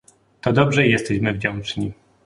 To 0.41 0.53
dobrze 0.53 0.87
i 0.87 0.91
jesteśmy 0.91 1.33
wdzięczni 1.33 1.91